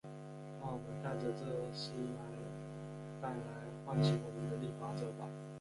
[0.59, 1.91] 让我们戴着这丝
[3.21, 3.35] 带来
[3.85, 5.29] 唤醒我们的立法者吧。